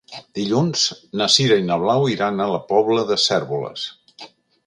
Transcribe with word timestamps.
Dilluns 0.37 0.85
na 1.21 1.27
Sira 1.33 1.57
i 1.61 1.65
na 1.67 1.77
Blau 1.83 2.07
iran 2.13 2.41
a 2.41 2.49
la 2.53 2.61
Pobla 2.71 3.03
de 3.13 3.17
Cérvoles. 3.27 3.85